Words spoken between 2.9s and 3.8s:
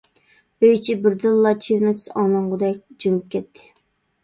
جىمىپ كەتتى.